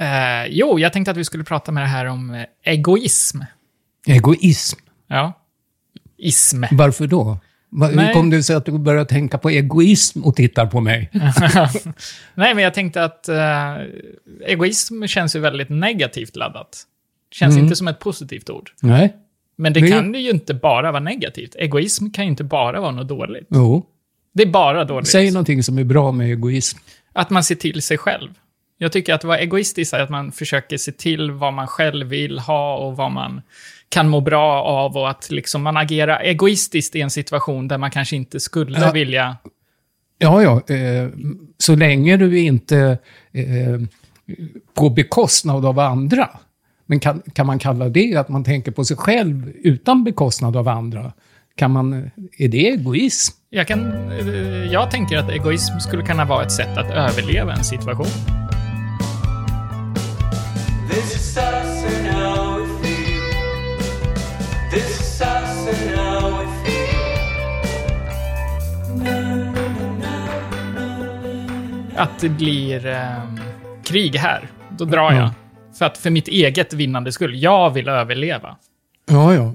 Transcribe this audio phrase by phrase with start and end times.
[0.00, 3.40] Eh, jo, jag tänkte att vi skulle prata med det här om eh, egoism.
[4.06, 4.78] Egoism.
[5.06, 5.32] Ja.
[6.18, 6.64] Ism.
[6.70, 7.38] Varför då?
[7.80, 8.14] Hur Nej.
[8.14, 11.10] kom det sig att du började tänka på egoism och tittar på mig?
[12.34, 13.74] Nej, men jag tänkte att eh,
[14.46, 16.82] egoism känns ju väldigt negativt laddat.
[17.30, 17.64] Känns Mm.
[17.64, 18.70] inte som ett positivt ord.
[18.82, 19.16] Nej?
[19.56, 21.54] Men det Det- kan ju inte bara vara negativt.
[21.54, 23.46] Egoism kan ju inte bara vara något dåligt.
[23.50, 23.86] Jo.
[24.34, 25.08] Det är bara dåligt.
[25.08, 26.78] Säg någonting som är bra med egoism.
[27.12, 28.30] Att man ser till sig själv.
[28.78, 32.38] Jag tycker att vara egoistisk är att man försöker se till vad man själv vill
[32.38, 33.42] ha och vad man
[33.88, 37.90] kan må bra av och att liksom man agerar egoistiskt i en situation där man
[37.90, 38.92] kanske inte skulle Ja.
[38.92, 39.36] vilja...
[40.18, 40.74] Ja, ja.
[40.74, 41.08] Eh,
[41.58, 42.98] så länge du inte
[43.32, 43.80] eh,
[44.74, 46.30] på bekostnad av andra.
[46.86, 50.68] Men kan, kan man kalla det att man tänker på sig själv utan bekostnad av
[50.68, 51.12] andra?
[51.56, 53.34] Kan man, är det egoism?
[53.50, 54.28] Jag, kan, eh,
[54.72, 58.47] jag tänker att egoism skulle kunna vara ett sätt att överleva en situation.
[71.96, 73.22] Att det blir eh,
[73.84, 75.22] krig här, då drar jag.
[75.22, 75.30] Mm.
[75.78, 78.56] För att för mitt eget vinnande skull, jag vill överleva.
[79.06, 79.54] Ja, ja.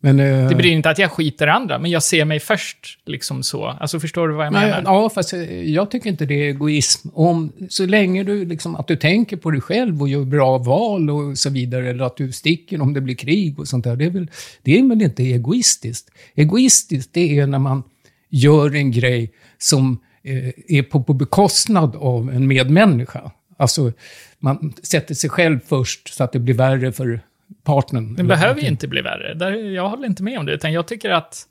[0.00, 2.98] Men, eh, Det betyder inte att jag skiter i andra, men jag ser mig först
[3.06, 3.66] liksom så.
[3.66, 4.82] Alltså förstår du vad jag Nej, menar?
[4.84, 7.08] ja, fast eh, jag tycker inte det är egoism.
[7.12, 11.10] Om, så länge du liksom, att du tänker på dig själv och gör bra val
[11.10, 14.04] och så vidare, eller att du sticker om det blir krig och sånt där, det
[14.04, 14.30] är väl,
[14.62, 16.10] det är väl inte egoistiskt.
[16.34, 17.82] Egoistiskt, det är när man
[18.30, 23.30] gör en grej som eh, är på, på bekostnad av en medmänniska.
[23.56, 23.92] Alltså,
[24.38, 27.20] man sätter sig själv först så att det blir värre för
[27.64, 28.14] partnern.
[28.14, 29.56] Det behöver ju inte bli värre.
[29.58, 31.46] Jag håller inte med om det, utan jag tycker att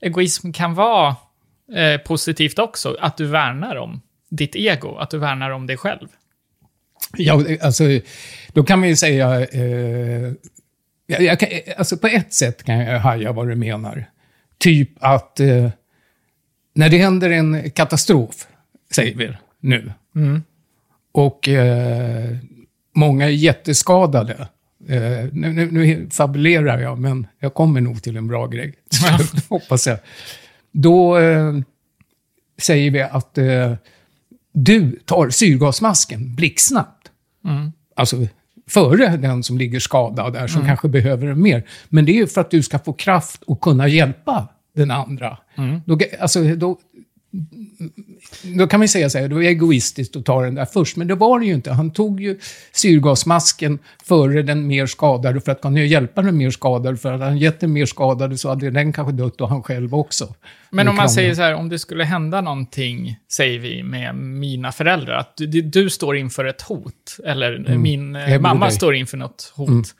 [0.00, 1.16] egoism kan vara
[1.74, 2.96] eh, positivt också.
[3.00, 6.08] Att du värnar om ditt ego, att du värnar om dig själv.
[7.16, 7.84] Ja, alltså,
[8.52, 9.40] då kan man ju säga...
[9.40, 10.32] Eh,
[11.06, 11.48] jag, jag kan,
[11.78, 14.04] alltså på ett sätt kan jag haja vad du menar.
[14.58, 15.70] Typ att eh,
[16.74, 18.46] när det händer en katastrof,
[18.94, 19.92] säger vi nu,
[21.12, 22.36] och eh,
[22.94, 24.48] många är jätteskadade.
[24.88, 28.74] Eh, nu, nu, nu fabulerar jag, men jag kommer nog till en bra grej.
[29.48, 29.98] hoppas jag.
[30.72, 31.54] Då eh,
[32.58, 33.74] säger vi att eh,
[34.52, 37.10] du tar syrgasmasken blixtsnabbt.
[37.96, 38.16] Alltså
[38.68, 41.62] före den som ligger skadad där, som kanske behöver den mer.
[41.88, 45.38] Men det är ju för att du ska få kraft och kunna hjälpa den andra.
[45.84, 46.78] Då, alltså, då,
[48.42, 51.08] då kan man säga så här, det var egoistiskt att ta den där först, men
[51.08, 51.72] det var det ju inte.
[51.72, 52.38] Han tog ju
[52.72, 56.96] syrgasmasken före den mer skadade för att kunna hjälpa den mer skadade.
[56.96, 59.94] För att han gett den mer skadade så hade den kanske dött och han själv
[59.94, 60.34] också.
[60.70, 64.72] Men om man säger så här, om det skulle hända någonting, säger vi, med mina
[64.72, 68.74] föräldrar, att du, du står inför ett hot, eller min eh, mamma dig.
[68.74, 69.94] står inför något hot,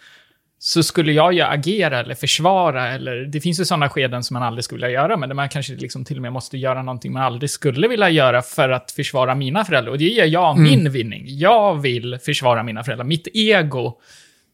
[0.59, 4.43] så skulle jag ju agera eller försvara, eller det finns ju sådana skeden som man
[4.43, 7.13] aldrig skulle vilja göra, men där man kanske liksom till och med måste göra någonting
[7.13, 9.93] man aldrig skulle vilja göra för att försvara mina föräldrar.
[9.93, 11.25] Och det ger jag min vinning.
[11.27, 13.05] Jag vill försvara mina föräldrar.
[13.05, 13.99] Mitt ego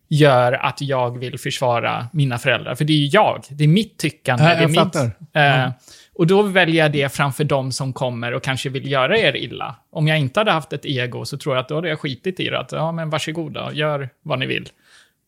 [0.09, 2.75] gör att jag vill försvara mina föräldrar.
[2.75, 4.45] För det är ju jag, det är mitt tyckande.
[4.45, 4.97] Ja, det är mitt.
[5.35, 5.71] Eh,
[6.15, 9.77] och då väljer jag det framför de som kommer och kanske vill göra er illa.
[9.91, 12.41] Om jag inte hade haft ett ego så tror jag att då hade jag skitit
[12.41, 12.61] i det.
[12.61, 14.69] Att, ja, men varsågoda, gör vad ni vill.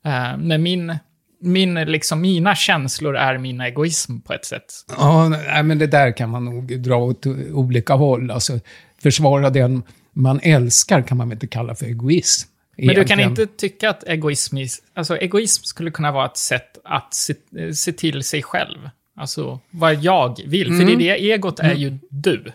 [0.04, 0.97] Eh, men min,
[1.41, 4.65] min, liksom, mina känslor är min egoism på ett sätt.
[4.98, 8.31] Ja, nej, men det där kan man nog dra åt olika håll.
[8.31, 8.60] Alltså,
[9.03, 9.82] försvara den
[10.12, 12.48] man älskar kan man väl inte kalla för egoism.
[12.76, 13.31] Men du kan egentligen.
[13.31, 17.34] inte tycka att egoism, is- alltså, egoism skulle kunna vara ett sätt att se,
[17.75, 18.78] se till sig själv.
[19.16, 20.66] Alltså vad jag vill.
[20.78, 22.53] För det är det, egot är ju du.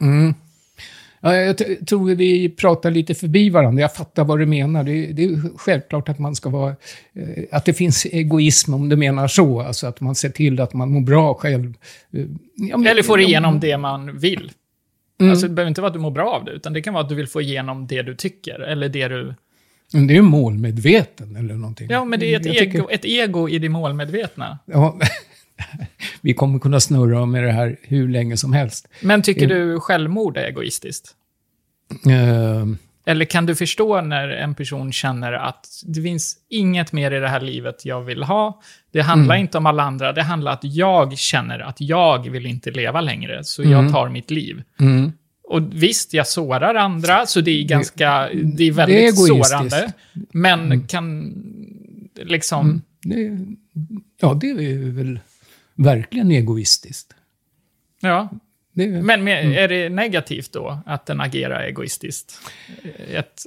[1.21, 1.57] Ja, jag
[1.87, 3.81] tror vi pratar lite förbi varandra.
[3.81, 4.83] Jag fattar vad du menar.
[4.83, 6.69] Det, är- det är självklart att man ska vara...
[7.13, 9.61] eh, Att det finns egoism om du menar så.
[9.61, 11.73] Alltså att man ser till att man mår bra själv.
[12.13, 12.25] Eh,
[12.55, 14.51] ja, men- Eller får ja, igenom det man vill.
[15.21, 17.03] Alltså, det behöver inte vara att du mår bra av det, utan det kan vara
[17.03, 19.33] att du vill få igenom det du tycker, eller det du...
[19.93, 21.87] Men det är ju målmedveten eller någonting.
[21.91, 24.59] Ja, men det är ett, Jag ego, tycker- ett ego i det målmedvetna.
[24.65, 24.99] Ja,
[26.21, 28.87] vi kommer kunna snurra med det här hur länge som helst.
[29.01, 31.15] Men tycker du självmord är egoistiskt?
[32.05, 32.65] Eh,
[33.05, 37.27] Eller kan du förstå när en person känner att det finns inget mer i det
[37.27, 38.61] här livet jag vill ha?
[38.91, 42.45] Det handlar inte om alla andra, det handlar om att jag känner att jag vill
[42.45, 44.63] inte leva längre, så jag tar mitt liv.
[44.79, 45.11] mm.
[45.51, 49.93] Och visst, jag sårar andra, så det är ganska, det är väldigt det är sårande.
[50.31, 51.33] Men kan,
[52.15, 53.37] liksom, det,
[54.21, 55.19] ja, det är väl
[55.83, 57.13] verkligen egoistiskt.
[57.99, 58.29] ja.
[58.71, 62.39] Det, Men med, är det negativt då, att den agerar egoistiskt?
[63.13, 63.45] Ett,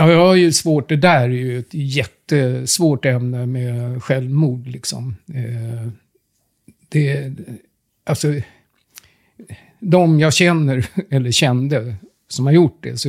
[0.00, 0.88] Ja, jag har ju svårt.
[0.88, 4.66] Det där är ju ett jättesvårt ämne med självmord.
[4.66, 5.16] Liksom.
[5.34, 5.88] Eh,
[6.88, 7.32] det,
[8.04, 8.34] alltså,
[9.80, 11.96] de jag känner, eller kände,
[12.28, 13.08] som har gjort det, så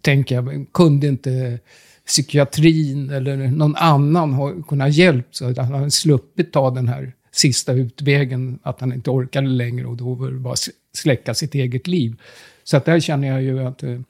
[0.00, 1.58] tänker jag, kunde inte
[2.06, 7.72] psykiatrin eller någon annan ha kunnat hjälpt så att han sluppit ta den här sista
[7.72, 10.54] utvägen, att han inte orkade längre och då var bara
[10.94, 12.16] släcka sitt eget liv.
[12.64, 14.00] Så att där känner jag ju att eh,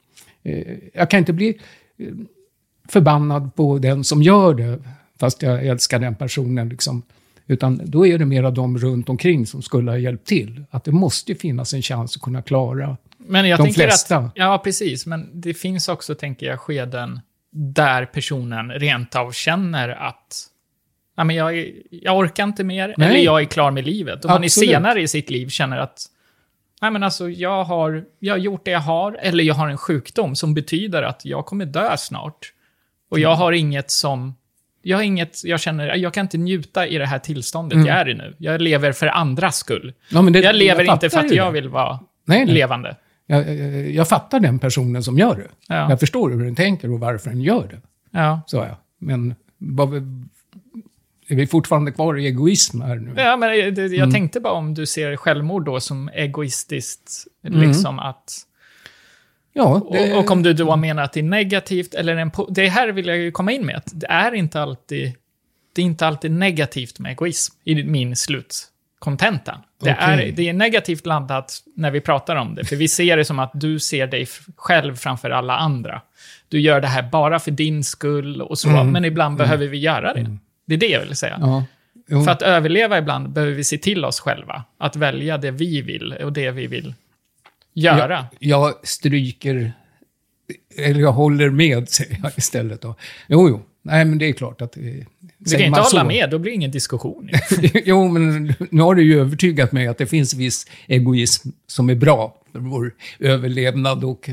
[0.43, 1.59] eh, jag kan inte bli
[1.97, 2.07] eh,
[2.89, 4.79] förbannad på den som gör det,
[5.19, 6.69] fast jag älskar den personen.
[6.69, 7.03] Liksom.
[7.47, 10.63] Utan då är det mera de runt omkring som skulle ha hjälpt till.
[10.69, 14.17] Att det måste finnas en chans att kunna klara Men jag de tänker flesta.
[14.17, 14.31] att...
[14.35, 15.05] Ja, precis.
[15.05, 17.19] Men det finns också, tänker jag, skeden
[17.53, 20.45] där personen rent av känner att
[21.17, 23.07] ja, men jag, är, jag orkar inte mer, Nej.
[23.09, 24.25] eller jag är klar med livet.
[24.25, 26.09] Om man är senare i sitt liv känner att
[26.81, 29.77] Nej, men alltså, jag, har, jag har gjort det jag har, eller jag har en
[29.77, 32.53] sjukdom som betyder att jag kommer dö snart.
[33.11, 34.35] Och jag har inget som...
[34.81, 37.87] Jag har inget, jag känner, jag kan inte njuta i det här tillståndet Mm.
[37.87, 38.35] jag är i nu.
[38.39, 39.93] Jag lever för andras skull.
[40.09, 42.53] Ja, det- jag lever inte för att jag vill vara Nej, nej.
[42.53, 42.95] levande.
[43.25, 45.47] Jag, jag, jag fattar den personen som gör det.
[45.67, 45.89] Ja.
[45.89, 47.81] Jag förstår hur den tänker och varför den gör det.
[48.19, 48.41] Ja.
[48.47, 48.75] Så jag.
[48.99, 49.93] Men vad,
[51.27, 53.13] är vi fortfarande kvar i egoism här nu?
[53.17, 54.11] Ja, men det, jag Mm.
[54.11, 57.59] tänkte bara om du ser självmord då som egoistiskt, Mm.
[57.67, 58.31] liksom att...
[59.53, 62.31] Ja, det, Och, och om du då menar att det är negativt, eller en...
[62.49, 65.13] Det här vill jag ju komma in med, att det är inte alltid...
[65.75, 68.15] Det är inte alltid negativt med egoism, i min
[69.03, 69.59] slutkontenta.
[69.83, 70.29] Det, Okej.
[70.29, 73.39] är, det är negativt laddat när vi pratar om det, för vi ser det som
[73.39, 74.25] att du ser dig
[74.57, 76.01] själv framför alla andra.
[76.49, 78.91] Du gör det här bara för din skull och så, Mm.
[78.91, 80.37] men ibland behöver vi göra det.
[80.67, 81.37] Det är det jag vill säga.
[82.07, 84.63] ja, För att överleva ibland behöver vi se till oss själva.
[84.79, 86.93] Att välja det vi vill och det vi vill
[87.73, 88.25] göra.
[88.39, 89.73] jag stryker,
[90.77, 92.81] eller jag håller med, säger jag istället.
[92.81, 92.95] Då.
[93.27, 93.61] Jo, jo.
[93.81, 94.77] Nej, men det är klart att...
[94.77, 94.83] eh,
[95.37, 97.29] du kan inte hålla så- med, då blir det ingen diskussion.
[97.85, 101.95] jo, men nu har du ju övertygat mig att det finns viss egoism som är
[101.95, 104.29] bra för vår överlevnad och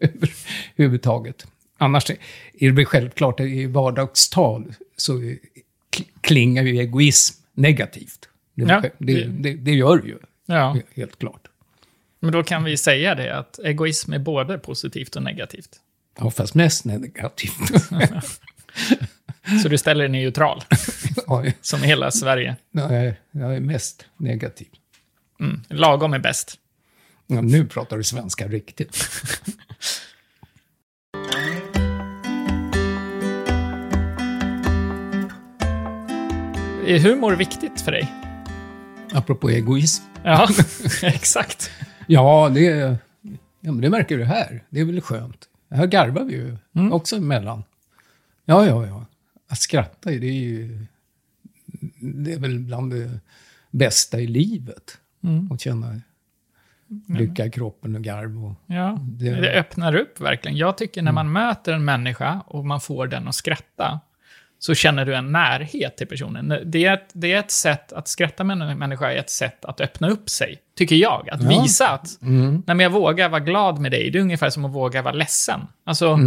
[0.00, 1.46] överhuvudtaget.
[1.78, 2.10] Annars
[2.60, 5.34] är det självklart i vardagstal så
[6.20, 8.28] klingar ju egoism negativt.
[8.54, 10.16] Det, Ja, det- det, det gör det ju,
[10.46, 10.76] ja.
[10.94, 11.43] helt klart.
[12.24, 15.70] Men då kan vi säga det, att egoism är både positivt och negativt.
[16.18, 17.52] Ja, fast mest negativt.
[19.62, 20.64] Så du ställer dig neutral,
[21.60, 22.56] som hela Sverige.
[22.72, 24.66] är, jag är mest negativ.
[25.40, 25.60] Mm.
[25.68, 26.58] Lagom är bäst.
[27.26, 28.96] Ja, nu pratar du svenska riktigt.
[36.86, 38.12] Är humor viktigt för dig?
[39.12, 40.04] Apropå egoism.
[40.22, 40.48] Ja,
[41.02, 41.70] exakt.
[42.06, 42.60] Ja, det,
[43.60, 44.64] ja, men det märker du här.
[44.70, 45.48] Det är väl skönt.
[45.70, 46.56] Här garvar vi ju
[46.92, 47.62] också emellan.
[48.44, 49.06] Ja, ja, ja.
[49.48, 50.86] Att skratta, det är ju...
[52.00, 53.20] Det är väl bland det
[53.70, 54.98] bästa i livet.
[55.50, 56.00] Att känna
[57.08, 58.44] lycka i kroppen och garv.
[58.44, 60.56] Och, Ja, Det- det öppnar upp verkligen.
[60.56, 64.00] Jag tycker när man möter en människa och man får den att skratta,
[64.66, 66.54] så känner du en närhet till personen.
[66.64, 69.64] Det är ett, det är ett sätt, att skratta med en människa är ett sätt
[69.64, 71.28] att öppna upp sig, tycker jag.
[71.30, 71.48] Att Ja.
[71.62, 74.10] visa att, nej men jag vågar vara glad med dig.
[74.10, 75.60] Det är ungefär som att våga vara ledsen.
[75.86, 76.18] Alltså,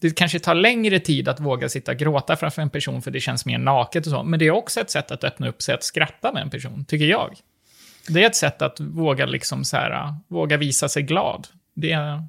[0.00, 3.20] det kanske tar längre tid att våga sitta och gråta framför en person för det
[3.20, 4.22] känns mer naket och så.
[4.22, 6.84] Men det är också ett sätt att öppna upp sig att skratta med en person,
[6.84, 7.36] tycker jag.
[8.08, 11.46] Det är ett sätt att våga liksom så här, våga visa sig glad.
[11.74, 12.22] Det är...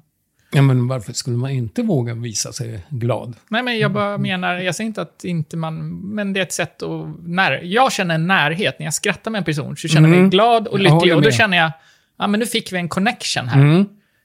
[0.52, 3.36] ja, men varför skulle man inte våga visa sig glad?
[3.48, 6.52] Nej, men jag bara menar, jag säger inte att inte man, men det är ett
[6.52, 10.08] sätt att när, Jag känner en närhet, när jag skrattar med en person så känner
[10.08, 10.22] jag Mm.
[10.22, 11.72] mig glad och lycklig och då känner jag,
[12.18, 13.60] ja men nu fick vi en connection här.
[13.60, 13.84] Mm.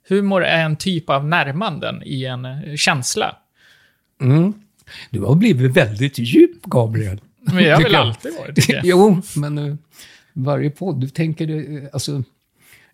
[0.10, 3.36] Humor är en typ av närmanden i en eh, känsla.
[4.22, 4.54] Mm.
[5.10, 7.22] Du har blivit väldigt djup, Gabriel.
[7.42, 8.82] Men jag har väl alltid varit det.
[8.84, 9.76] jo, men uh,
[10.34, 12.24] varje podd, du tänker, uh, alltså,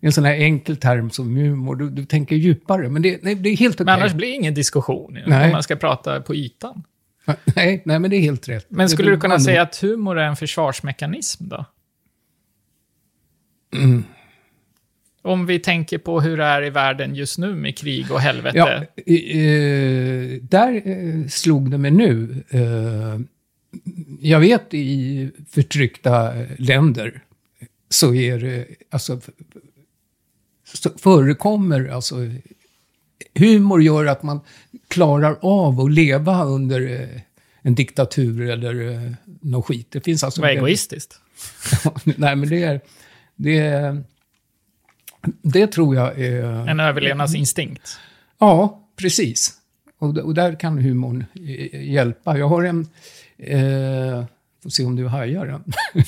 [0.04, 2.88] en sån här enkel term som humor, du, du tänker djupare.
[2.88, 3.84] Men det, nej, det är helt okej.
[3.84, 5.46] Men annars blir det ingen diskussion Nej.
[5.46, 6.82] om man ska prata på ytan.
[7.56, 8.66] nej, nej, men det är helt rätt.
[8.68, 11.64] Men skulle du kunna säga att humor är en försvarsmekanism då?
[13.74, 14.04] Mm.
[15.22, 18.58] Om vi tänker på hur det är i världen just nu med krig och helvete.
[18.58, 22.44] Ja, eh, där eh, slog det mig nu.
[22.50, 23.20] Eh,
[24.20, 27.22] jag vet i förtryckta länder
[27.88, 29.20] så är det, alltså,
[30.96, 32.16] förekommer, alltså,
[33.34, 34.40] humor gör att man
[34.88, 37.20] klarar av att leva under eh,
[37.62, 39.86] en diktatur eller eh, något skit.
[39.90, 40.40] Det finns alltså...
[40.40, 41.20] Vad egoistiskt.
[42.04, 42.80] Nej, men det är,
[43.36, 44.02] det är,
[45.42, 46.68] det tror jag är...
[46.68, 47.98] En överlevnadsinstinkt.
[48.38, 49.52] Ja, precis.
[49.98, 52.38] Och, och där kan humorn eh, hjälpa.
[52.38, 52.88] Jag har en...
[53.38, 54.24] Eh,
[54.62, 55.62] får se om du hajar den.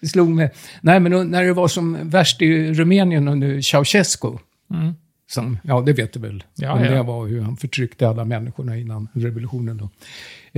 [0.00, 0.50] det slog mig.
[0.80, 4.28] Nej, men när det var som värst i Rumänien under Ceausescu.
[4.74, 4.94] Mm.
[5.30, 6.44] Som, ja, det vet du väl?
[6.54, 6.90] Ja, om ja.
[6.90, 9.76] det var hur han förtryckte alla människorna innan revolutionen.
[9.76, 9.90] Då,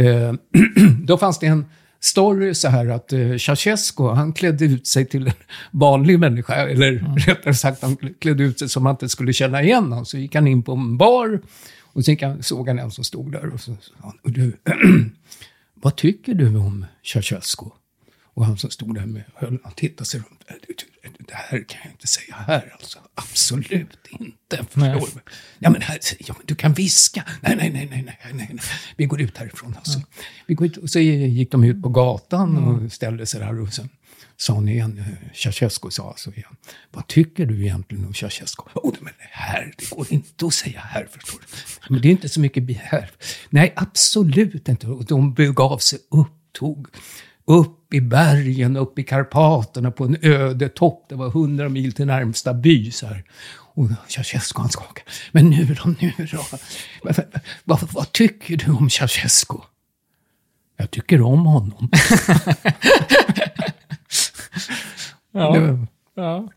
[0.02, 0.32] eh,
[1.04, 1.64] då fanns det en
[2.00, 5.32] story så här att eh, Ceausescu, han klädde ut sig till en
[5.70, 6.54] vanlig människa.
[6.54, 10.04] Eller rättare sagt, han klädde ut sig som man inte skulle känna igen honom.
[10.04, 11.40] Så gick han in på en bar
[11.92, 14.52] och han, såg han en som stod där och så sa han, "Och du,
[15.82, 17.66] vad tycker du om Ceausescu?
[18.34, 20.40] Och han som stod där med höll, han tittade sig runt.
[20.46, 20.74] "Äh, du,
[21.28, 22.98] Det här kan jag inte säga här alltså.
[23.14, 24.56] Absolut inte.
[24.70, 25.20] Förstår du?
[25.58, 27.24] Ja, men, här, ja, men du kan viska.
[27.40, 28.58] Nej, nej, nej, nej, nej, nej.
[28.96, 29.74] Vi går ut härifrån.
[29.76, 30.00] Alltså.
[30.46, 33.72] Vi går ut, och så gick de ut på gatan och ställde sig där och
[33.72, 33.88] sen
[34.42, 36.56] sa hon igen, eh, Ceausescu sa alltså igen,
[36.90, 38.62] vad tycker du egentligen om Ceausescu?
[38.74, 41.46] Oh, men det här, det går inte att säga här, förstår du.
[41.92, 43.10] Men det är inte så mycket begär.
[43.50, 44.86] Nej, absolut inte.
[44.86, 46.86] Och de begav sig upp, tog
[47.44, 51.06] upp i bergen, upp i Karpaterna på en öde topp.
[51.08, 52.90] Det var hundra mil till närmsta by.
[52.90, 53.24] Så här.
[53.74, 55.10] Och Ceausescu han skakade.
[55.32, 56.44] Men nu då, nu då?
[57.02, 57.24] Vad,
[57.64, 59.56] vad, vad tycker du om Ceausescu?
[60.76, 61.90] Jag tycker om honom.
[65.32, 65.52] Ja.
[65.52, 66.48] Det- ja.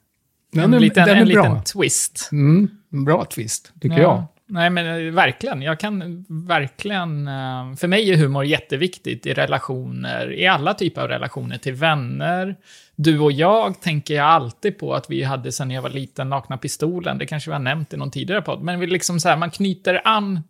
[0.51, 2.29] Den En, är, liten, den en liten twist.
[2.31, 4.01] Mm, en bra twist, tycker Ja.
[4.01, 4.23] jag.
[4.47, 5.61] Nej, men eh, verkligen.
[5.61, 7.27] Jag kan verkligen...
[7.27, 12.55] eh, För mig är humor jätteviktigt i relationer, i alla typer av relationer, till vänner.
[12.95, 16.57] Du och jag tänker jag alltid på att vi hade sen jag var liten, Nakna
[16.57, 17.17] Pistolen.
[17.17, 18.61] Det kanske vi har nämnt i någon tidigare podd.
[18.61, 20.43] Men vi liksom så här, man knyter an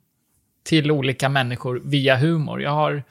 [0.63, 2.61] till olika människor via humor.
[2.61, 3.03] Jag har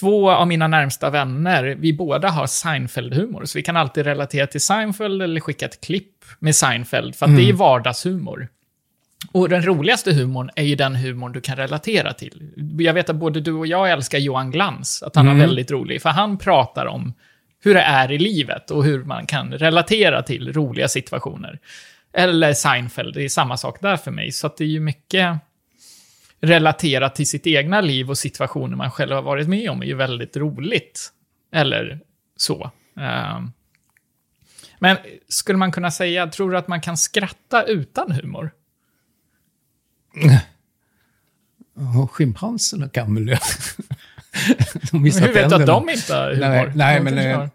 [0.00, 4.60] två av mina närmsta vänner, vi båda har Seinfeld-humor, så vi kan alltid relatera till
[4.60, 8.48] Seinfeld eller skicka ett klipp med Seinfeld, för att det är vardagshumor.
[9.32, 12.50] Och den roligaste humorn är ju den humorn du kan relatera till.
[12.78, 16.02] Jag vet att både du och jag älskar Johan Glans, att han är väldigt rolig,
[16.02, 17.14] för han pratar om
[17.64, 21.58] hur det är i livet och hur man kan relatera till roliga situationer.
[22.16, 24.32] Eller Seinfeld, det är samma sak där för mig.
[24.32, 25.38] Så det är ju mycket
[26.40, 29.94] relaterat till sitt egna liv och situationer man själv har varit med om är ju
[29.94, 31.12] väldigt roligt.
[31.52, 32.00] Eller
[32.36, 32.70] så.
[33.00, 33.52] Ehm.
[34.78, 34.96] Men
[35.28, 38.50] skulle man kunna säga, tror du att man kan skratta utan humor?
[41.78, 43.38] Ja, schimpanserna kan väl det.
[44.92, 46.48] de Hur vet du att de inte har humor?
[46.48, 47.48] Nej, nej, men, kanske eh,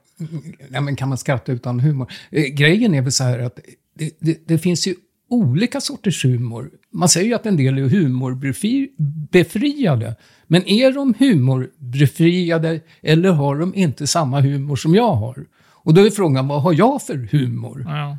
[0.70, 2.12] nej, men kan man skratta utan humor?
[2.32, 3.60] Eh, grejen är väl så här att
[3.96, 4.96] det, det, det finns ju
[5.32, 6.70] olika sorters humor.
[6.94, 10.16] Man säger ju att en del är humorbefriade.
[10.48, 15.46] Men är de humorbefriade eller har de inte samma humor som jag har?
[15.84, 17.86] Och då är frågan, vad har jag för humor?
[17.88, 18.18] Ja.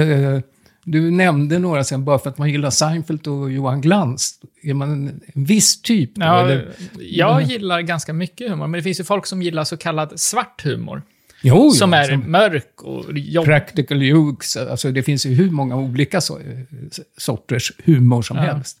[0.00, 0.40] Eh,
[0.84, 4.34] Du nämnde några sen, bara för att man gillar Seinfeld och Johan Glans.
[4.62, 6.14] Är man en, en viss typ?
[6.14, 6.68] Då, Ja, eller?
[7.00, 10.64] jag gillar ganska mycket humor, men det finns ju folk som gillar så kallad svart
[10.64, 11.02] humor.
[11.42, 13.46] Jo, som är som mörk och jobbig.
[13.48, 16.38] Practical jokes, alltså det finns ju hur många olika so
[17.16, 18.42] sorters humor som Ja.
[18.42, 18.78] helst.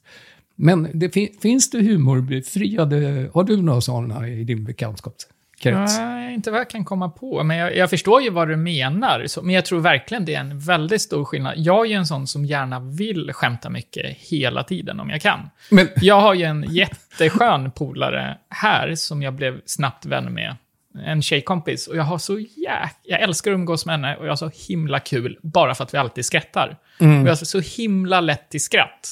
[0.56, 5.98] Men det fin finns det humorbefriade, har du några sådana i din bekantskapskrets?
[5.98, 7.42] Nej, inte vad jag kan komma på.
[7.44, 9.24] Men jag, jag förstår ju vad du menar.
[9.26, 11.54] Så, men jag tror verkligen det är en väldigt stor skillnad.
[11.56, 15.40] Jag är ju en sån som gärna vill skämta mycket hela tiden om jag kan.
[15.70, 20.56] Men, Jag har ju en jätteskön polare här som jag blev snabbt vän med.
[21.06, 21.86] En tjejkompis.
[21.86, 22.96] Och jag har så jäk...
[23.02, 25.94] Jag älskar att umgås med henne och jag har så himla kul bara för att
[25.94, 26.76] vi alltid skrattar.
[27.00, 27.22] Mm.
[27.22, 29.08] Och jag har så himla lätt till skratt.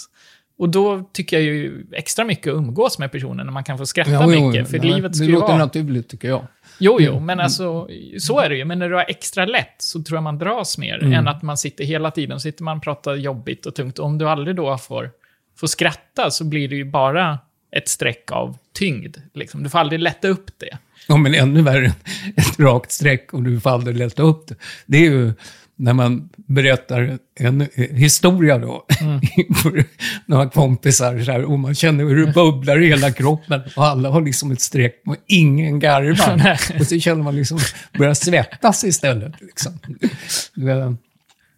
[0.59, 3.87] Och då tycker jag ju extra mycket att umgås med personen när man kan få
[3.87, 4.71] skratta Ja, jo, mycket.
[4.71, 5.59] För nej, livet det ska ju låter vara...
[5.59, 6.47] naturligt tycker jag.
[6.79, 8.65] Jo, jo, men alltså, så är det ju.
[8.65, 11.57] Men när du har extra lätt så tror jag man dras mer än att man
[11.57, 13.99] sitter hela tiden, sitter man och pratar jobbigt och tungt.
[13.99, 15.11] Och om du aldrig då får,
[15.59, 17.39] får skratta så blir det ju bara
[17.77, 19.17] ett streck av tyngd.
[19.35, 19.63] Liksom.
[19.63, 20.79] Du får aldrig lätta upp det.
[21.09, 21.93] Ja, men ännu värre
[22.37, 24.55] ett rakt streck och du får aldrig lätta upp det.
[24.87, 25.33] Det är ju
[25.77, 28.87] när man berättar en historia då
[29.37, 29.85] inför
[30.27, 34.11] några kompisar så här, och man känner hur det bubblar i hela kroppen och alla
[34.11, 36.59] har liksom ett streck och ingen garvar.
[36.81, 37.59] och så känner man liksom
[37.99, 39.41] börjar svettas istället.
[39.41, 39.79] Liksom.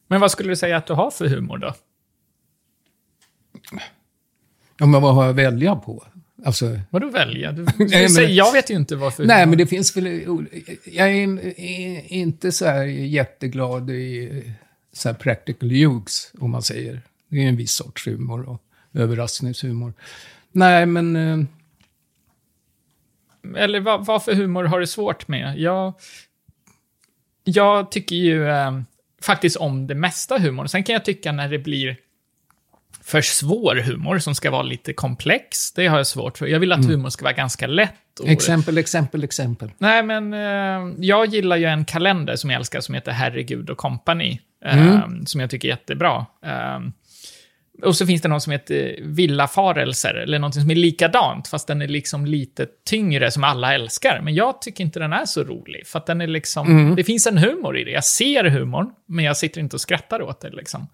[0.08, 1.74] Men vad skulle du säga att du har för humor då?
[4.80, 6.04] Ja, men vad har jag att välja på?
[6.44, 7.52] Alltså, Vad du välja?
[7.52, 10.06] Du, Nej, men- jag vet ju inte vad för Nej, men det finns väl...
[10.84, 14.42] Jag är, är inte så här jätteglad i
[14.92, 17.00] så här practical jokes, om man säger.
[17.28, 19.92] Det är en viss sorts humor och överraskningshumor.
[20.52, 21.16] Nej, men...
[21.16, 21.38] eh,
[23.62, 25.58] Eller vad, vad för humor har du svårt med?
[25.58, 25.92] Jag,
[27.44, 28.80] jag tycker ju eh,
[29.22, 30.68] faktiskt om det mesta humorn.
[30.68, 31.96] Sen kan jag tycka när det blir
[33.10, 35.72] för svår humor som ska vara lite komplex.
[35.72, 36.46] Det har jag svårt för.
[36.46, 38.20] Jag vill att humor ska vara ganska lätt.
[38.20, 39.70] Och, Exempel, exempel, exempel.
[39.78, 43.78] Nej, men eh, jag gillar ju en kalender som jag älskar som heter Herregud och
[43.78, 44.38] Company.
[44.64, 46.26] Eh, Som jag tycker är jättebra.
[46.46, 46.80] Eh,
[47.82, 51.82] och så finns det någon som heter Villafarelser, eller något som är likadant, fast den
[51.82, 54.20] är liksom lite tyngre, som alla älskar.
[54.22, 56.94] Men jag tycker inte den är så rolig, för att den är liksom...
[56.96, 57.90] Det finns en humor i det.
[57.90, 60.86] Jag ser humorn, men jag sitter inte och skrattar åt det liksom.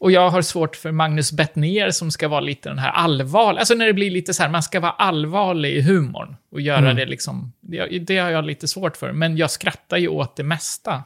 [0.00, 3.74] Och jag har svårt för Magnus Bettner som ska vara lite den här allvarliga, alltså
[3.74, 7.06] när det blir lite så här, man ska vara allvarlig i humorn och göra det
[7.06, 9.12] liksom, det, det har jag lite svårt för.
[9.12, 11.02] Men jag skrattar ju åt det mesta.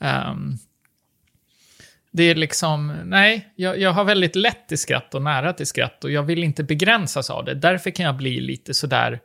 [0.00, 0.58] Ehm,
[2.12, 6.04] det är liksom, nej, jag, jag har väldigt lätt till skratt och nära till skratt
[6.04, 7.54] och jag vill inte begränsas av det.
[7.54, 9.20] Därför kan jag bli lite sådär,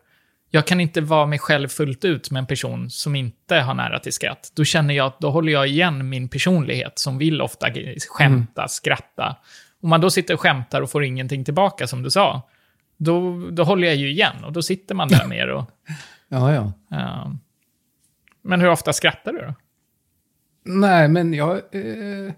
[0.50, 4.00] jag kan inte vara mig själv fullt ut med en person som inte har nära
[4.00, 4.52] till skratt.
[4.56, 7.68] Då känner jag att då håller jag igen min personlighet som vill ofta
[8.10, 9.36] skämta, skratta.
[9.82, 12.42] Om man då sitter och skämtar och får ingenting tillbaka, som du sa,
[12.98, 15.66] då, då håller jag ju igen och då sitter man där mer och...
[16.28, 16.74] Ja, ja.
[16.98, 17.40] ehm,
[18.42, 19.54] men hur ofta skrattar du då?
[20.64, 21.56] Nej, men jag...
[21.56, 22.34] Eh,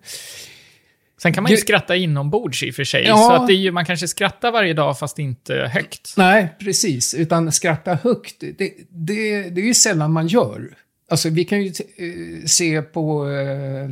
[1.22, 3.18] Sen kan man ju skratta inombords i och för sig, Ja.
[3.18, 6.14] så att det är ju, man kanske skrattar varje dag fast inte högt.
[6.18, 7.14] nej, precis.
[7.14, 10.70] Utan skratta högt, det, det, det är ju sällan man gör.
[11.10, 13.30] Alltså, vi kan ju eh, se på...
[13.30, 13.90] Eh,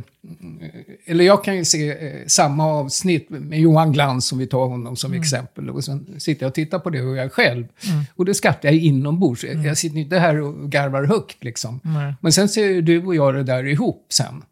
[1.06, 4.96] eller jag kan ju se eh, samma avsnitt med Johan Glans, om vi tar honom
[4.96, 5.70] som exempel.
[5.70, 7.66] Och sen sitter jag och tittar på det och jag själv.
[8.14, 9.44] Och då skrattar jag inombords.
[9.44, 11.80] Jag sitter inte här och garvar högt liksom.
[12.20, 14.42] Men sen ser du och jag det där ihop sen.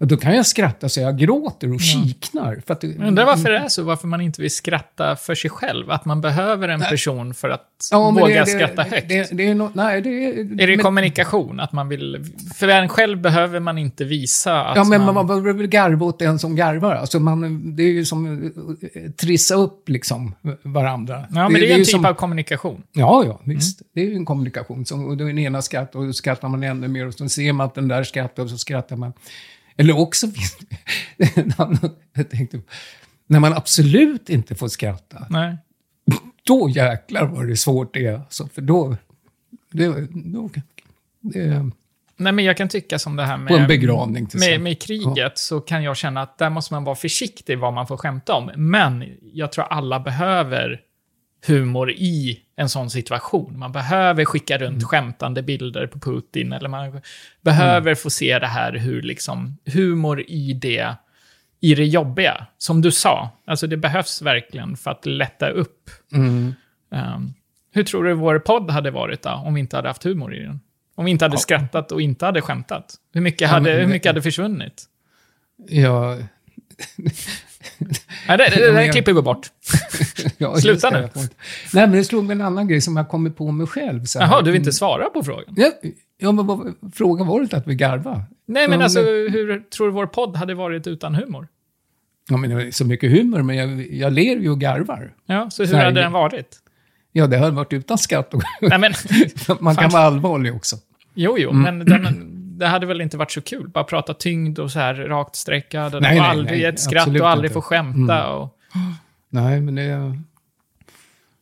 [0.00, 2.62] Och då kan jag skratta så jag gråter och kiknar.
[2.66, 5.50] För att, Jag undrar varför det är så, varför man inte vill skratta för sig
[5.50, 5.90] själv.
[5.90, 9.08] Att man behöver en person för att Ja, våga det- det- skratta högt.
[9.08, 10.44] Det, det är no, nej, det är...
[10.44, 11.60] det men- kommunikation?
[11.60, 12.24] Att man vill...
[12.54, 15.14] För en själv behöver man inte visa att Ja, men man...
[15.14, 16.94] man, behöver väl garva åt den som garvar.
[16.94, 18.52] Alltså man, det är ju som
[19.20, 21.24] trissa upp liksom varandra.
[21.30, 22.82] Ja, men det är en typ som, av kommunikation.
[22.92, 23.82] Ja, ja, visst.
[23.94, 24.86] Det är ju en kommunikation.
[24.86, 27.66] Som, och den ena skrattar och då skrattar man ännu mer och så ser man
[27.66, 29.12] att den där skrattar och så skrattar man.
[29.78, 30.56] Eller också finns
[31.16, 32.60] det en annan, jag tänkte,
[33.26, 35.56] när man absolut inte får skratta, Nej.
[36.42, 38.14] då jäklar vad det svårt det är.
[38.14, 38.96] Alltså, för då,
[39.72, 40.50] det, då
[41.20, 41.70] det,
[42.20, 43.48] Nej, men jag kan tycka som det här med...
[43.48, 46.84] På en begravning till med, med kriget så kan jag känna att där måste man
[46.84, 48.50] vara försiktig vad man får skämta om.
[48.56, 50.80] Men jag tror alla behöver
[51.46, 53.58] humor i en sån situation.
[53.58, 57.00] Man behöver skicka runt skämtande bilder på Putin, eller man
[57.40, 60.94] behöver få se det här hur liksom humor i det,
[61.60, 62.46] i det jobbiga.
[62.58, 65.90] Som du sa, alltså det behövs verkligen för att lätta upp.
[66.12, 66.54] mm.
[66.90, 67.34] Um,
[67.72, 70.42] hur tror du vår podd hade varit då, om vi inte hade haft humor i
[70.42, 70.60] den?
[70.94, 72.94] Om vi inte hade skrattat och inte hade skämtat?
[73.12, 74.84] Hur mycket hade, hur mycket hade försvunnit?
[75.68, 76.18] Ja,
[78.28, 79.46] Nej, det, det, det, klipper vi bort.
[80.38, 81.08] ja, Sluta nu.
[81.72, 84.04] Nej, men det slog mig en annan grej som jag kommit på mig själv.
[84.04, 84.18] Så.
[84.18, 85.54] Jaha, du vill inte svara på frågan?
[85.56, 85.70] Ja,
[86.18, 88.22] ja men vad, frågan var inte att vi garvar.
[88.46, 91.48] Nej, men alltså, men- hur tror du vår podd hade varit utan humor?
[92.30, 95.12] Ja, men det är så mycket humor, men jag, jag ler ju och garvar.
[95.26, 96.56] Ja, så hur Så här- hade den varit?
[97.12, 98.34] Ja, det hade varit utan skratt.
[98.34, 98.92] Och Nej, men,
[99.60, 100.76] man kan vara allvarlig också.
[101.14, 101.62] jo, jo, Mm.
[101.62, 102.04] men den,
[102.58, 103.68] det hade väl inte varit så kul?
[103.68, 107.08] Bara prata tyngd och så här rakt sträckad och Nej, nej, aldrig nej, ett skratt
[107.20, 107.54] och aldrig inte.
[107.54, 108.28] få skämta.
[108.34, 108.58] Och,
[109.30, 110.18] Nej, men det...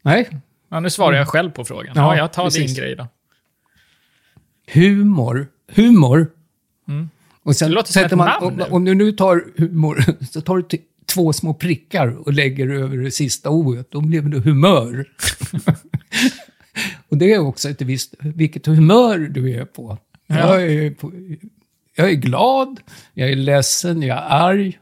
[0.03, 0.29] Nej,
[0.69, 1.93] ja, nu svarar jag själv på frågan.
[1.97, 2.75] Ja, Ja, jag tar precis.
[2.75, 3.07] din grej då.
[4.73, 5.47] humor.
[5.73, 6.27] Humor.
[7.43, 10.41] Och sen Det låter som ett man, namn om, om du nu tar humor, så
[10.41, 13.91] tar du två små prickar och lägger över det sista ordet.
[13.91, 15.07] Då blir det humör.
[17.09, 19.99] och det är också ett visst, vilket humör du är på.
[20.27, 20.37] Ja.
[20.37, 20.95] Jag, är
[21.97, 22.81] jag är glad,
[23.15, 24.79] jag är ledsen, jag är arg.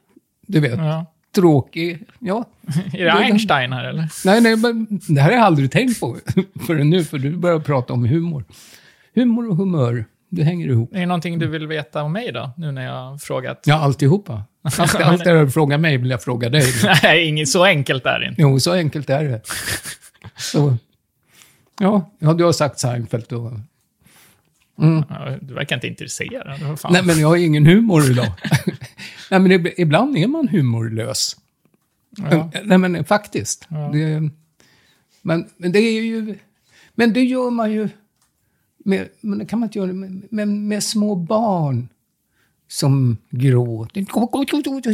[0.46, 1.06] Du vet, Ja.
[1.34, 1.98] tråkig.
[2.18, 2.44] Ja.
[2.92, 4.08] Är det Einstein här, eller?
[4.24, 6.16] Nej, nej, men det här har jag aldrig tänkt på
[6.66, 8.44] förrän nu, för du börjar prata om humor.
[9.14, 10.94] Humor och humör, det hänger ihop.
[10.94, 13.62] Är det någonting du vill veta om mig då, nu när jag har frågat?
[13.64, 14.42] Ja, alltihopa.
[14.78, 16.62] Allt, allt det du frågar mig vill jag fråga dig.
[17.02, 18.42] Nej, inget så enkelt är det inte.
[18.42, 19.40] Jo, så enkelt är det.
[20.36, 20.76] Så,
[21.80, 23.52] ja, ja, du har sagt Seinfeld och...
[24.76, 26.78] Ja, Du verkar inte intresserad.
[26.90, 28.26] Nej, men jag har ingen humor idag.
[29.30, 31.36] Nej, men ib- ibland är man humorlös.
[32.30, 32.50] Ja.
[32.64, 33.66] Nej, men faktiskt.
[33.68, 33.76] Ja.
[33.92, 34.30] Det,
[35.22, 36.38] men, men det är ju...
[36.94, 37.88] Men det gör man ju...
[38.84, 41.88] Med, men det kan man inte göra med, med, med små barn
[42.68, 44.04] som gråter.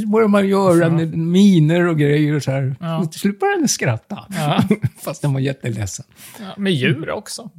[0.01, 2.77] Så börjar man göra med miner och grejer och så här.
[2.81, 3.05] Ja.
[3.05, 4.19] Till slut börjar den skratta.
[4.31, 4.63] Ja.
[4.99, 6.05] Fast den var jätteledsen.
[6.41, 7.51] Ja, med djur också.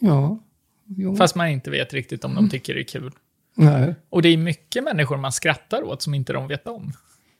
[0.00, 0.38] Ja.
[0.88, 1.16] Jo.
[1.16, 3.12] Fast man inte vet riktigt om de tycker det är kul.
[3.56, 3.94] Nej.
[4.10, 6.92] Och det är mycket människor man skrattar åt som inte de vet om.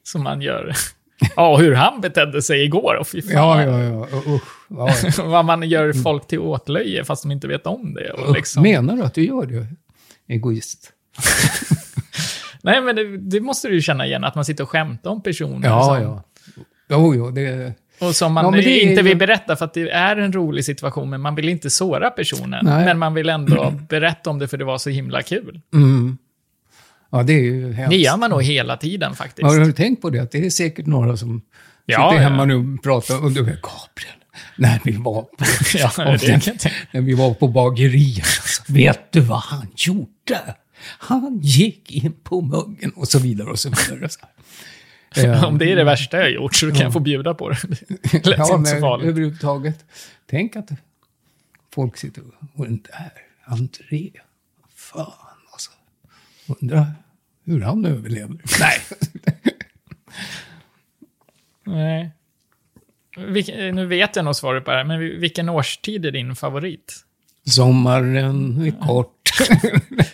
[0.03, 0.73] Som man gör.
[1.37, 2.97] Ja, hur han betedde sig igår.
[3.01, 3.33] Och fy fan.
[3.33, 4.07] Ja, ja, ja.
[4.35, 4.43] Usch.
[4.69, 5.25] Ja, ja.
[5.25, 8.11] Vad man gör folk till åtlöje fast de inte vet om det.
[8.11, 8.63] Och liksom.
[8.63, 9.67] Menar du att du gör det?
[10.29, 10.93] Egoist.
[12.63, 15.23] Nej, men det, det måste du ju känna igen, att man sitter och skämtar om
[15.23, 15.69] personer.
[15.69, 16.23] Ja, ja.
[16.89, 17.75] Jo, jo, det...
[17.99, 21.11] Och som man Ja, är inte vill berätta för att det är en rolig situation,
[21.11, 22.65] men man vill inte såra personen.
[22.65, 22.85] Nej.
[22.85, 25.61] Men man vill ändå berätta om det för det var så himla kul.
[25.75, 26.19] Mm.
[27.11, 27.91] Ja, det är ju hemskt.
[27.91, 29.47] Det gör man nog hela tiden faktiskt.
[29.47, 30.19] Har du tänkt på det?
[30.19, 31.43] Att det är säkert några som
[31.87, 33.25] Ja, sitter hemma nu och pratar.
[33.25, 34.17] Och du är Gabriel,
[34.57, 35.45] när vi var på,
[35.79, 36.53] Ja, tänka.
[36.91, 38.27] när vi var på bageriet.
[38.69, 40.41] Vet du vad han gjorde?
[40.99, 44.09] Han gick in på muggen och så vidare och så vidare.
[44.09, 44.21] Så
[45.25, 47.59] Om det är det värsta jag gjort så kan jag få bjuda på det.
[48.13, 49.09] Det lät ja, inte så farligt.
[49.09, 49.85] överhuvudtaget.
[50.27, 50.71] Tänk att
[51.75, 52.23] folk sitter
[52.55, 52.67] och...
[52.67, 53.13] Den där,
[53.45, 54.11] André.
[54.75, 55.13] Fan
[55.53, 55.71] alltså.
[56.47, 56.87] Undrar
[57.45, 58.39] hur han överlever.
[58.61, 58.81] Nej.
[61.77, 62.11] Nej.
[63.17, 67.05] Vilken, nu vet jag nog svaret på det här, men vilken årstid är din favorit?
[67.45, 69.31] Sommaren är kort.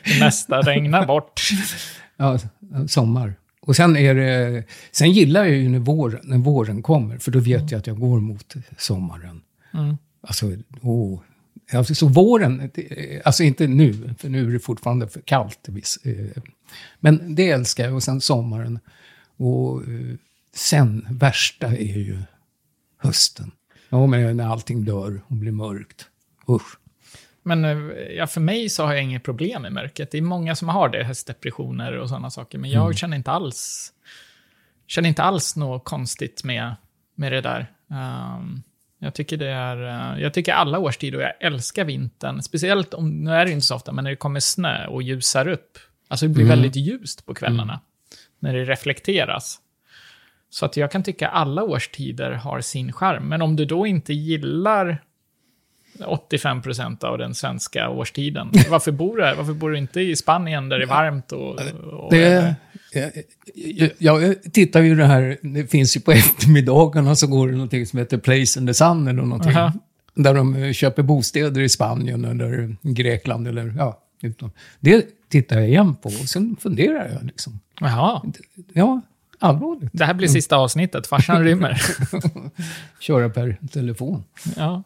[0.20, 1.40] Mesta regnar bort.
[2.16, 2.38] Ja,
[2.88, 3.34] sommar.
[3.66, 4.64] Och sen är det...
[4.92, 8.00] Sen gillar jag ju när våren, när våren kommer, för då vet jag att jag
[8.00, 9.42] går mot sommaren.
[9.74, 9.96] Mm.
[10.22, 11.20] Alltså, åh.
[11.72, 12.70] Alltså, så våren,
[13.24, 15.68] alltså inte nu, för nu är det fortfarande för kallt.
[16.04, 16.42] Eh,
[17.00, 17.94] men det älskar jag.
[17.94, 18.78] Och sen sommaren.
[19.36, 20.16] Och eh,
[20.54, 22.18] sen, värsta är ju
[22.98, 23.50] hösten.
[23.88, 26.06] Ja, men när allting dör och blir mörkt.
[26.48, 26.78] Usch.
[27.42, 30.10] Men eh, ja, för mig så har jag inget problem med mörkret.
[30.10, 32.58] Det är många som har det, höstdepressioner och sådana saker.
[32.58, 33.92] Men jag känner inte alls
[34.92, 36.74] känner inte alls något konstigt med,
[37.14, 37.66] med det där.
[37.90, 38.62] Ehm,
[38.98, 39.76] jag tycker det är,
[40.14, 42.42] eh, jag tycker alla årstider, och jag älskar vintern.
[42.42, 45.48] Speciellt om, nu är det inte så ofta, men när det kommer snö och ljusar
[45.48, 45.78] upp.
[46.08, 47.80] Alltså det blir väldigt ljust på kvällarna.
[48.38, 49.58] När det reflekteras.
[50.50, 53.28] Så att jag kan tycka alla årstider har sin charm.
[53.28, 55.02] Men om du då inte gillar
[56.06, 58.50] 85 procent av den svenska årstiden.
[58.70, 59.34] Varför bor du här?
[59.34, 61.60] Varför bor du inte i Spanien där det är varmt och...
[61.92, 62.54] och Det,
[63.54, 67.86] jag, jag, tittar ju det här, det finns ju på eftermiddagarna så går det någonting
[67.86, 69.56] som heter Place in the Sun eller någonting.
[69.56, 69.72] Aha.
[70.14, 74.50] Där de eh, köper bostäder i Spanien eller Grekland eller ja, utom.
[74.80, 77.60] Det tittar jag igen på och sen funderar jag liksom.
[77.80, 78.22] Jaha,
[78.72, 79.00] Ja,
[79.38, 79.90] allvarligt.
[79.92, 81.06] det här blir sista avsnittet.
[81.06, 81.82] Farsan rymmer.
[83.00, 84.24] Köra per telefon.
[84.56, 84.82] Ja.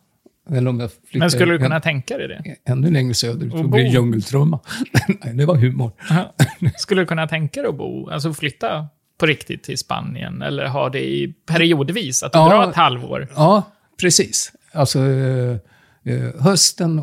[0.50, 2.56] Eller om jag flyttar Men skulle du kunna än, tänka dig det?
[2.72, 4.60] ännu längre söderut Och blir bo- djungeltrumma.
[5.24, 5.90] Nej, det var humor.
[6.78, 10.42] Skulle du kunna tänka dig att bo, alltså flytta på riktigt till Spanien?
[10.42, 12.48] Eller ha det i periodvis, att du Ja.
[12.48, 13.28] drar ett halvår?
[13.36, 13.62] Ja,
[14.00, 14.52] precis.
[14.72, 15.56] Alltså eh,
[16.04, 17.02] eh, hösten,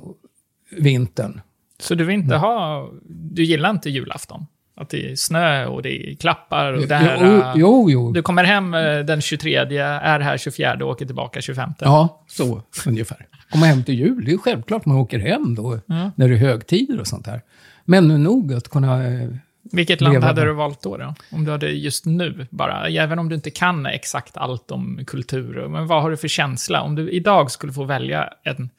[0.78, 1.42] vintern.
[1.80, 4.46] Så du vill inte ha, du gillar inte julafton?
[4.76, 7.18] Att det är snö och det är klappar och det här...
[7.22, 8.12] jo, äh, jo, jo.
[8.12, 11.70] Du kommer hem eh, den 23, är här 24 och åker tillbaka 25.
[11.80, 13.26] Ja, så ungefär.
[13.52, 16.12] Komma hem till jul, det är självklart man åker hem då, Ja.
[16.16, 17.42] när det är högtider och sånt där.
[17.86, 19.08] Men nog att kunna...
[19.08, 19.30] eh,
[19.72, 20.48] Vilket land hade där.
[20.48, 21.16] du valt då, då?
[21.32, 25.68] Om du hade just nu bara, även om du inte kan exakt allt om kultur,
[25.68, 26.82] men vad har du för känsla?
[26.82, 28.70] Om du idag skulle få välja en,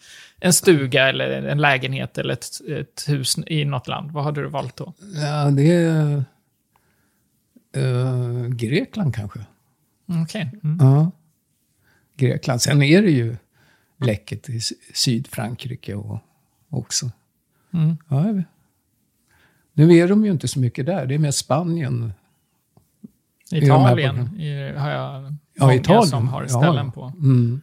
[0.45, 4.49] en stuga eller en lägenhet eller ett, ett hus i något land, vad hade du
[4.49, 4.93] valt då?
[5.15, 6.25] Ja, det är...
[7.77, 9.41] eh, Grekland kanske.
[10.23, 10.51] Okej.
[10.65, 10.79] Mm.
[10.87, 11.11] Ja.
[12.17, 12.63] Grekland.
[12.63, 13.37] Sen är det ju
[14.01, 16.19] läckert i Sy- Sydfrankrike och,
[16.69, 17.11] också.
[17.73, 17.97] Mm.
[18.09, 18.43] Ja.
[19.73, 21.07] Nu är de ju inte så mycket där.
[21.07, 22.13] Det är mer Spanien.
[23.51, 25.23] Italien i, har jag
[25.55, 26.07] Ja, många Italien.
[26.07, 26.49] som har Ja.
[26.49, 27.05] ställen på.
[27.17, 27.61] Mm.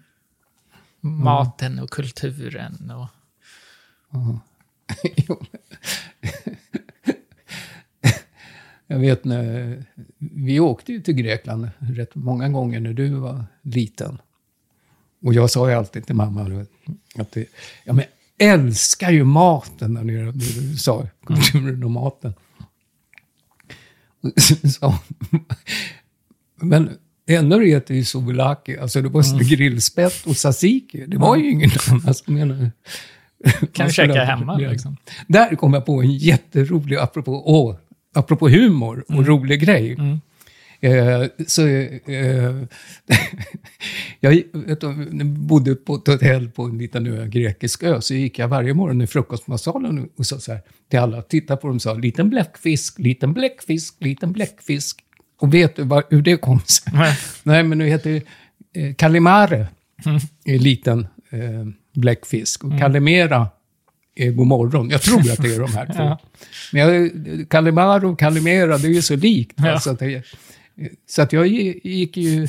[1.02, 3.08] Maten och kulturen och...
[5.16, 5.46] Jo.
[8.88, 9.84] Jag vet när
[10.18, 14.18] vi åkte ju till Grekland rätt många gånger när du var liten.
[15.22, 16.66] Och jag sa ju alltid till mamma
[17.16, 17.46] att det,
[17.84, 18.06] ja, men
[18.38, 20.32] jag älskar ju maten där nere.
[20.32, 22.34] Du sa kulturen och maten.
[24.80, 24.96] Så,
[26.56, 26.90] men
[27.30, 29.48] ändå äter ju souvlaki, alltså det var Mm.
[29.48, 31.06] grillspett och tzatziki.
[31.08, 32.72] Det var ju ingen annan som menade...
[33.74, 34.98] Kan du käka hemma liksom?
[35.28, 37.76] Där kom jag på en jätterolig, apropå, åh,
[38.14, 39.98] apropå humor och rolig grej.
[40.84, 42.56] Eh, så, eh,
[44.20, 48.40] jag vet, du, bodde på ett hotell på en liten ö, grekisk ö, så gick
[48.40, 51.82] jag varje morgon i frukostmatsalen och sa så här till alla, titta på dem och
[51.82, 55.00] sa, liten bläckfisk, liten bläckfisk, liten bläckfisk.
[55.42, 56.94] Och vet du var, hur det kom sig?
[56.96, 57.18] Nej.
[57.44, 58.22] Nej, men nu heter
[58.74, 59.68] det eh, Kalimare,
[60.46, 61.40] är liten eh,
[61.96, 62.64] bläckfisk.
[62.64, 63.48] Och Kalimera
[64.16, 64.90] är god morgon.
[64.90, 66.04] Jag tror att det är de här två.
[66.04, 66.20] Ja.
[66.72, 67.12] Men jag,
[67.50, 69.54] Kalimaro och Kalimera, det är ju så likt.
[69.58, 69.80] Ja.
[69.80, 70.24] Så, att det,
[71.10, 72.48] så att jag gi- gick ju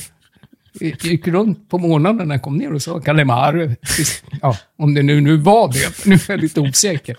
[1.03, 3.77] gick runt på morgonen när jag kom ner och sa Kalimar.
[4.43, 6.07] Ja, om det nu, nu var det.
[6.07, 7.17] Nu är jag lite osäker.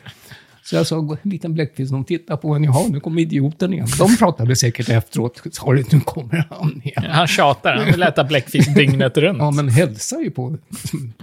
[0.66, 3.88] Så jag sa, en liten bläckfisk, de tittar på en, jaha, nu kommer idioten igen.
[3.98, 7.12] De pratade säkert efteråt, det, nu kommer han igen.
[7.12, 9.38] Han tjatar, han vill äta bläckfisk dygnet runt.
[9.40, 10.58] Ja, men hälsa ju på.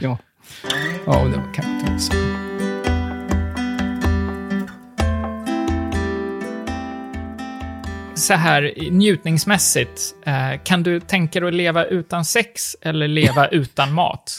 [0.00, 0.18] Ja,
[1.06, 2.12] ja det var katten också.
[8.14, 13.92] Så här, njutningsmässigt, eh, kan du tänka dig att leva utan sex eller leva utan
[13.92, 14.36] mat?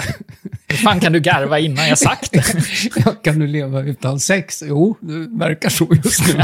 [0.72, 2.44] Hur fan kan du garva innan jag sagt det?
[3.24, 4.64] Kan du leva utan sex?
[4.68, 6.34] Jo, det verkar så just nu.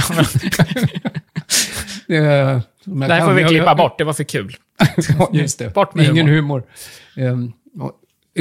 [2.07, 2.21] det,
[3.13, 4.55] här får vi klippa bort, det var för kul.
[5.19, 5.73] Ja, just det.
[5.73, 6.63] Bort med Ingen humor.
[7.15, 7.51] humor.
[7.73, 7.91] Ja,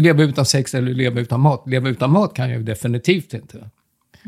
[0.02, 1.62] leva utan sex eller leva utan mat?
[1.66, 3.70] Leva utan mat kan jag ju definitivt inte.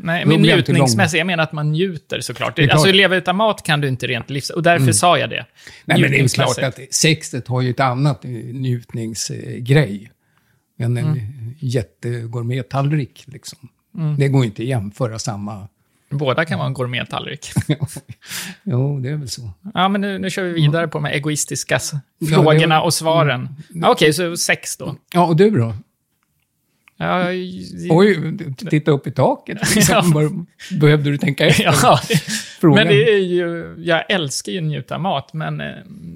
[0.02, 2.56] Nej, men njutningsmässigt, jag menar att man njuter såklart.
[2.56, 2.96] Det är Alltså klart.
[2.96, 4.50] leva utan mat kan du inte rent livs...
[4.50, 5.46] Och därför sa jag det.
[5.84, 10.10] Nej, men det är klart att sexet har ju ett annat eh, njutningsgrej.
[10.78, 11.18] En Mm.
[11.58, 13.58] jättegourmettallrik, liksom.
[13.94, 14.16] Mm.
[14.18, 15.68] Det går inte att jämföra samma...
[16.10, 17.50] Båda kan vara en gourmettallrik.
[18.64, 19.50] jo, det är väl så.
[19.74, 22.64] Ja, men nu, nu kör vi vidare på de här egoistiska s- Ja, frågorna var-
[22.64, 22.82] Mm.
[22.82, 23.48] och svaren.
[23.68, 24.96] Ja, Okej, så sex då.
[25.14, 25.74] Ja, och du då?
[26.96, 27.24] Ja,
[27.90, 29.58] Oj, du titta upp i taket.
[29.76, 30.10] Liksom.
[30.10, 30.44] Bara-
[30.80, 31.64] Behövde du tänka efter?
[31.64, 32.00] ja,
[32.60, 32.74] Frågan.
[32.74, 33.74] men det är ju...
[33.78, 35.66] Jag älskar ju att njuta mat, men eh,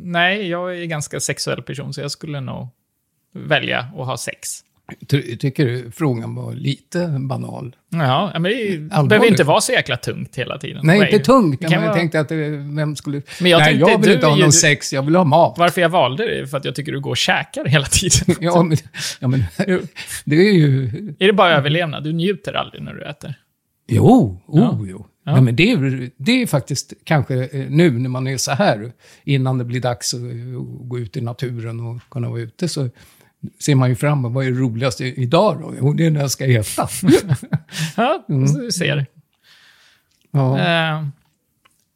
[0.04, 2.68] nej, jag är en ganska sexuell person, så jag skulle nog
[3.32, 4.48] välja att ha sex.
[5.08, 7.76] Ty- Tycker du frågan var lite banal?
[7.90, 9.08] Ja, men det Allvarligt.
[9.08, 10.80] behöver inte vara så jäkla tungt hela tiden.
[10.86, 11.60] Nej, inte tungt.
[11.60, 12.30] Men jag vara- tänkte att
[12.76, 13.22] vem skulle...
[13.40, 15.54] Men jag Nej, jag vill du inte ha någon sex, jag vill ha mat.
[15.58, 18.36] Varför jag valde det för att jag tycker du går och käkar hela tiden.
[18.40, 18.76] Ja, men,
[19.20, 19.44] ja, men
[20.24, 20.84] det är ju...
[21.18, 22.04] Är det bara överlevnad?
[22.04, 23.34] Du njuter aldrig när du äter.
[23.88, 24.80] Jo, oh, Ja.
[24.88, 25.06] jo.
[25.24, 25.32] Ja.
[25.32, 28.92] Nej, men det är, det är faktiskt kanske eh, nu när man är så här,
[29.24, 30.20] innan det blir dags att
[30.88, 32.88] gå ut i naturen och kunna vara ute, så
[33.60, 35.74] ser man ju fram emot vad är det roligaste idag då?
[35.78, 36.88] Jo, det är när jag ska äta.
[37.96, 39.06] Ja, så du ser.
[40.30, 40.58] Ja.
[40.58, 41.06] Eh,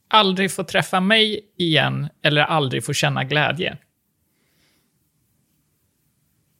[0.08, 3.78] aldrig få träffa mig igen eller aldrig få känna glädje.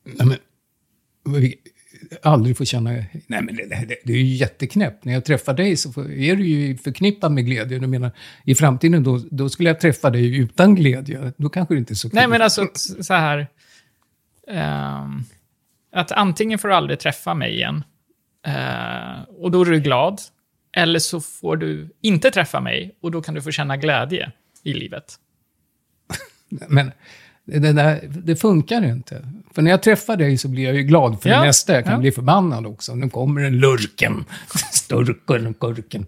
[0.05, 1.53] Nej, men,
[2.22, 2.90] aldrig får känna...
[2.90, 5.05] Nej, men det, det, det är ju jätteknäppt.
[5.05, 7.79] När jag träffar dig så får, är du ju förknippad med glädje.
[7.79, 8.11] Du menar,
[8.44, 11.33] i framtiden då, då skulle jag träffa dig utan glädje.
[11.37, 12.14] Då kanske det inte är så kul.
[12.14, 12.68] Nej, men alltså
[13.01, 13.46] så här.
[14.50, 15.22] Ehm,
[15.92, 17.85] att antingen får du aldrig träffa mig igen
[18.46, 20.20] eh, och då är du glad.
[20.76, 24.32] Eller så får du inte träffa mig och då kan du få känna glädje
[24.62, 25.14] i livet.
[26.68, 26.92] Men
[27.44, 29.26] det, där, det funkar inte.
[29.54, 31.74] För när jag träffar dig så blir jag ju glad för Ja, det mesta.
[31.74, 31.98] Jag kan ja.
[31.98, 32.94] bli förbannad också.
[32.94, 34.24] Nu kommer en lurken.
[34.72, 36.06] Sturken, kurken.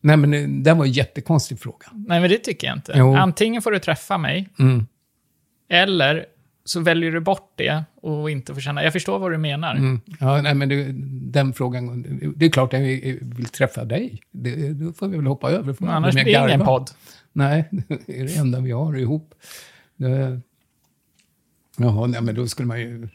[0.00, 1.86] Nej, men det, det var en jättekonstig fråga.
[1.92, 2.92] Nej, men det tycker jag inte.
[2.96, 3.16] Jo.
[3.16, 4.86] Antingen får du träffa mig, Mm.
[5.70, 6.26] eller
[6.64, 8.84] så väljer du bort det och inte får känna...
[8.84, 9.74] Jag förstår vad du menar.
[9.74, 10.00] Mm.
[10.20, 10.92] Ja, nej, men det,
[11.32, 12.86] den frågan, det är klart att jag
[13.20, 14.22] vill träffa dig.
[14.30, 15.72] Det, då får vi väl hoppa över.
[15.72, 16.90] Får man Annars bli blir det ingen podd.
[17.32, 17.64] Nej,
[18.06, 19.34] det är det enda vi har ihop.
[19.96, 20.40] Det,
[21.76, 23.08] jaha, nej, men då skulle man ju...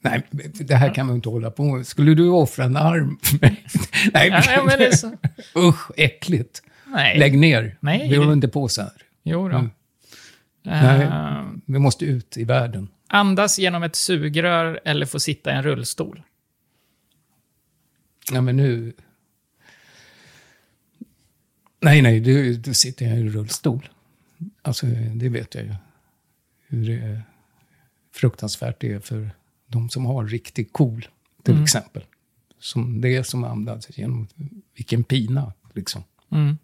[0.00, 0.22] Nej,
[0.60, 1.86] det här kan man inte hålla på med.
[1.86, 3.64] Skulle du offra en arm för mig?
[4.12, 5.12] Nej, ja, men det är så.
[5.68, 6.62] usch, äckligt.
[6.86, 7.18] Nej.
[7.18, 7.76] Lägg ner.
[7.80, 8.08] Nej.
[8.08, 8.92] Vi håller inte på så här.
[9.22, 9.56] Jo då.
[9.56, 9.70] Mm.
[10.66, 11.08] Eh, Nej.
[11.66, 12.88] Vi måste ut i världen.
[13.06, 16.22] andas genom ett sugrör eller få sitta i en rullstol.
[18.32, 18.92] Ja, men nu...
[21.80, 23.88] Nej, nej, du, du sitter i rullstol.
[24.62, 25.74] Alltså, det vet jag ju.
[26.66, 27.22] Hur det är
[28.14, 29.30] fruktansvärt det är för
[29.66, 31.08] de som har riktigt cool,
[31.42, 32.04] till exempel.
[32.58, 34.28] Som det som andas genom...
[34.76, 36.04] Vilken pina, liksom.
[36.30, 36.58] Mm.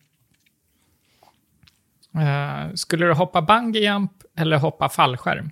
[2.17, 5.51] Eh, skulle du hoppa bungyjump eller hoppa fallskärm?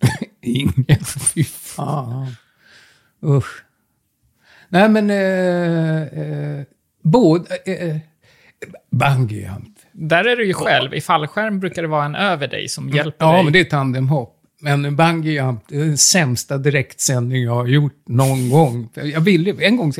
[0.42, 2.26] Ingen, fy fan.
[3.24, 3.64] Usch.
[4.68, 5.10] Nej, men...
[5.10, 6.64] Eh, eh,
[7.02, 7.56] både...
[7.56, 7.96] Eh,
[8.90, 9.78] Bungyjump.
[9.92, 10.94] Där är du ju själv.
[10.94, 13.44] I fallskärm brukar det vara en över dig som hjälper Ja, dig.
[13.44, 14.36] men det är tandemhopp.
[14.62, 18.88] Men bungee jump, det är den sämsta direktsändning jag har gjort någon gång.
[18.94, 19.92] Jag ville, en gång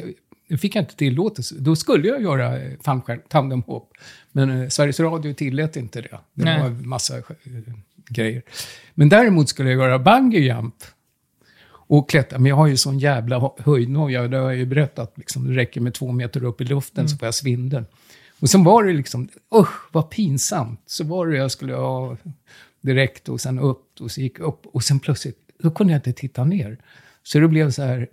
[0.50, 1.54] nu fick jag inte tillåtelse.
[1.58, 3.92] Då skulle jag göra eh, tandemhopp.
[4.32, 6.18] Men eh, Sveriges Radio tillät inte det.
[6.34, 6.60] Det Nej.
[6.60, 7.22] var en massa eh,
[8.08, 8.42] grejer.
[8.94, 10.74] Men däremot skulle jag göra bungee jump.
[11.70, 12.38] Och klättra.
[12.38, 14.28] Men jag har ju sån jävla höjdnoja.
[14.28, 15.12] Det har jag ju berättat.
[15.18, 15.48] Liksom.
[15.48, 17.84] Det räcker med två meter upp i luften så får jag svindel.
[18.40, 20.82] Och sen var det liksom, usch vad pinsamt.
[20.86, 22.16] Så var det jag skulle ha
[22.80, 24.66] direkt och sen upp och så gick upp.
[24.66, 26.78] Och sen plötsligt, då kunde jag inte titta ner.
[27.22, 28.08] Så det blev så här,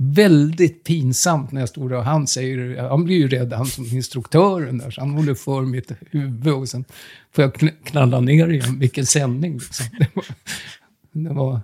[0.00, 3.84] väldigt pinsamt när jag står där och han säger, han blir ju rädd, han som
[3.84, 6.84] instruktören där, så han håller för mitt huvud och sen
[7.32, 8.78] får jag kn- knalla ner igen.
[8.78, 9.86] Vilken sändning liksom.
[9.98, 10.24] Det var,
[11.12, 11.60] det var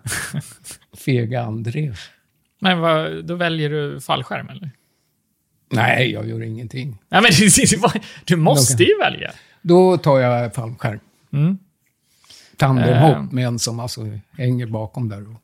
[0.96, 1.94] fega André.
[2.60, 4.70] Men vad, då väljer du fallskärm, eller?
[5.72, 6.98] Nej, jag gör ingenting.
[7.08, 7.30] Nej, men
[8.24, 9.32] du måste ju välja.
[9.62, 11.00] Då tar jag fallskärm.
[11.32, 11.58] Mm.
[12.56, 13.32] Tandemhopp Eh.
[13.32, 15.40] med en som alltså hänger bakom där och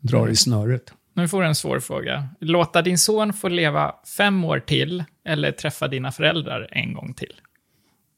[0.00, 0.92] drar i snöret.
[1.20, 2.28] Nu får du en svår fråga.
[2.40, 7.32] Låta din son få leva fem år till eller träffa dina föräldrar en gång till?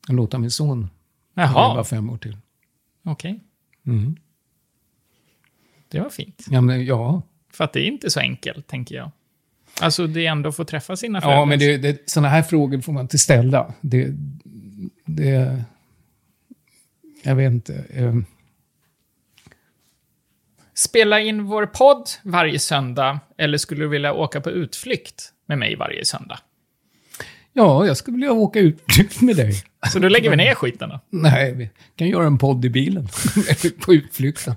[0.09, 0.91] Låter min son
[1.35, 2.37] leva Jaha, fem år till.
[3.05, 3.41] okej.
[3.87, 4.17] Mm.
[5.89, 6.47] Det var fint.
[6.51, 7.23] Ja, men, ja.
[7.53, 9.11] För att det är inte så enkelt, tänker jag.
[9.81, 11.39] Alltså, det är ändå att få träffa sina föräldrar.
[11.41, 13.75] ja, men det, det, sådana här frågor får man inte ställa.
[13.81, 14.15] Det,
[15.05, 15.65] det,
[17.23, 17.85] jag vet inte.
[20.75, 25.77] Spela in vår podd varje söndag, eller skulle du vilja åka på utflykt med mig
[25.77, 26.39] varje söndag?
[27.53, 28.81] Ja, jag skulle vilja åka ut
[29.21, 29.55] med dig.
[29.93, 31.01] Så då lägger vi ner skiten då.
[31.11, 33.09] Nej, vi kan göra en podd i bilen.
[33.81, 34.55] På utflykten.